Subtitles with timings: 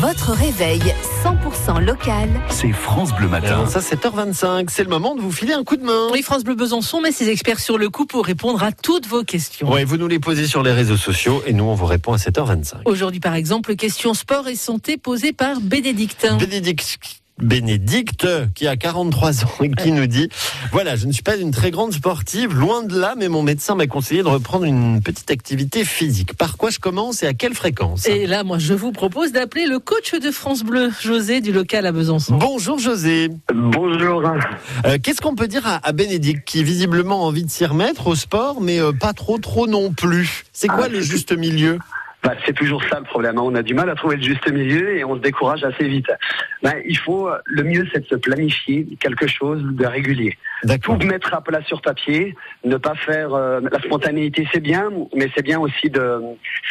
[0.00, 0.80] Votre réveil
[1.24, 2.28] 100% local.
[2.50, 3.48] C'est France Bleu Matin.
[3.48, 6.08] Alors ça, 7h25, c'est le moment de vous filer un coup de main.
[6.12, 9.24] Oui, France Bleu Besançon met ses experts sur le coup pour répondre à toutes vos
[9.24, 9.68] questions.
[9.72, 12.16] Ouais, vous nous les posez sur les réseaux sociaux et nous, on vous répond à
[12.16, 12.82] 7h25.
[12.84, 16.28] Aujourd'hui, par exemple, question sport et santé posée par Bénédicte.
[16.38, 16.98] Bénédicte.
[17.40, 20.28] Bénédicte, qui a 43 ans et qui nous dit
[20.72, 23.74] Voilà, je ne suis pas une très grande sportive, loin de là, mais mon médecin
[23.74, 26.34] m'a conseillé de reprendre une petite activité physique.
[26.36, 28.06] Par quoi je commence et à quelle fréquence?
[28.06, 31.86] Et là, moi, je vous propose d'appeler le coach de France Bleu, José, du local
[31.86, 32.36] à Besançon.
[32.36, 33.30] Bonjour José.
[33.54, 34.22] Bonjour.
[34.86, 38.06] Euh, Qu'est-ce qu'on peut dire à, à Bénédicte, qui visiblement a envie de s'y remettre
[38.08, 40.44] au sport, mais euh, pas trop trop non plus?
[40.52, 41.78] C'est quoi Ah, le juste milieu?
[42.22, 43.38] Bah, c'est toujours ça le problème.
[43.38, 43.42] hein.
[43.44, 46.10] On a du mal à trouver le juste milieu et on se décourage assez vite.
[46.62, 50.36] Bah, il faut le mieux, c'est de se planifier quelque chose de régulier.
[50.82, 55.28] Tout mettre à plat sur papier, ne pas faire euh, la spontanéité, c'est bien, mais
[55.36, 56.20] c'est bien aussi de.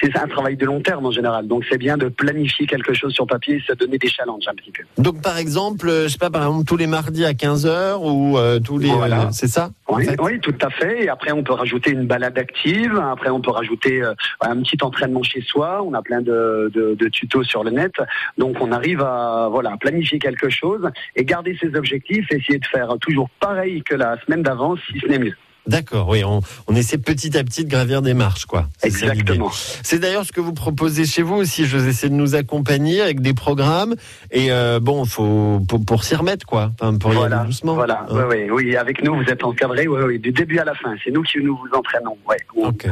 [0.01, 1.47] C'est un travail de long terme en général.
[1.47, 4.55] Donc c'est bien de planifier quelque chose sur papier, et se donner des challenges un
[4.55, 4.83] petit peu.
[5.01, 8.59] Donc par exemple, je sais pas, par exemple tous les mardis à 15h ou euh,
[8.59, 8.89] tous les...
[8.89, 9.23] Voilà.
[9.23, 11.03] euh, c'est ça en Oui, fait oui, tout à fait.
[11.05, 12.95] Et après, on peut rajouter une balade active.
[13.11, 15.81] Après, on peut rajouter euh, un petit entraînement chez soi.
[15.83, 17.93] On a plein de, de, de tutos sur le net.
[18.37, 22.25] Donc, on arrive à voilà à planifier quelque chose et garder ses objectifs.
[22.31, 25.35] Essayer de faire toujours pareil que la semaine d'avant, si ce n'est mieux.
[25.67, 28.69] D'accord, oui, on, on essaie petit à petit de gravir des marches, quoi.
[28.83, 29.51] Exactement.
[29.83, 31.65] C'est d'ailleurs ce que vous proposez chez vous aussi.
[31.65, 33.95] Je vais essayer de nous accompagner avec des programmes.
[34.31, 36.71] Et euh, bon, faut pour, pour s'y remettre, quoi.
[36.79, 37.73] Enfin, pour y Voilà, aller doucement.
[37.73, 38.05] voilà.
[38.09, 38.27] Hein.
[38.29, 38.75] Oui, oui, oui.
[38.77, 39.87] Avec nous, vous êtes encadré.
[39.89, 40.95] Oui, oui, du début à la fin.
[41.03, 42.17] C'est nous qui nous vous entraînons.
[42.29, 42.37] Ouais.
[42.55, 42.87] On- Ok.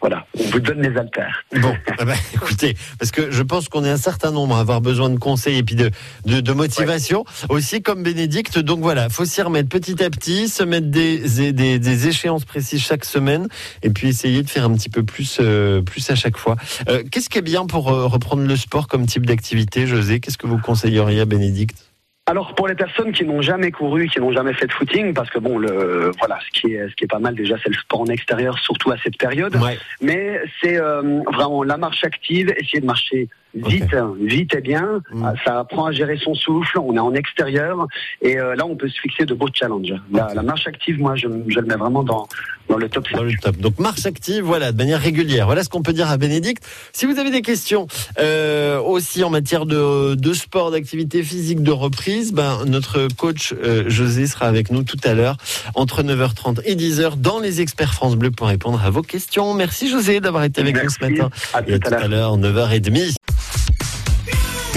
[0.00, 0.26] Voilà.
[0.38, 1.44] On vous donne les haltères.
[1.60, 4.80] Bon, eh ben, écoutez, parce que je pense qu'on est un certain nombre à avoir
[4.80, 5.90] besoin de conseils et puis de,
[6.24, 8.58] de, de motivation, aussi comme Bénédicte.
[8.58, 12.82] Donc voilà, faut s'y remettre petit à petit, se mettre des, des, des échéances précises
[12.82, 13.48] chaque semaine
[13.82, 16.56] et puis essayer de faire un petit peu plus, euh, plus à chaque fois.
[16.88, 20.20] Euh, Qu'est-ce qui est bien pour euh, reprendre le sport comme type d'activité, José?
[20.20, 21.87] Qu'est-ce que vous conseilleriez à Bénédicte?
[22.28, 25.30] Alors pour les personnes qui n'ont jamais couru, qui n'ont jamais fait de footing, parce
[25.30, 27.74] que bon, le voilà, ce qui est ce qui est pas mal déjà, c'est le
[27.74, 29.56] sport en extérieur, surtout à cette période.
[29.56, 29.78] Ouais.
[30.02, 35.00] Mais c'est euh, vraiment la marche active, essayer de marcher vite, vite et bien.
[35.10, 35.24] Mm.
[35.24, 36.78] Ah, Ça apprend à gérer son souffle.
[36.78, 37.86] On est en extérieur
[38.20, 39.94] et euh, là, on peut se fixer de beaux challenges.
[40.12, 42.28] La, la marche active, moi, je, je le mets vraiment dans
[42.68, 43.16] dans le top 5.
[43.16, 43.56] Dans le top.
[43.58, 45.46] Donc marche active, voilà, de manière régulière.
[45.46, 46.62] Voilà ce qu'on peut dire à Bénédicte.
[46.92, 47.86] Si vous avez des questions
[48.18, 53.84] euh, aussi en matière de, de sport, d'activité physique, de reprise, ben, notre coach euh,
[53.88, 55.36] José sera avec nous tout à l'heure
[55.74, 59.54] entre 9h30 et 10h dans les experts France Bleu pour répondre à vos questions.
[59.54, 61.30] Merci José d'avoir été avec nous ce matin.
[61.54, 63.14] À Et à tout à l'heure, 9h30.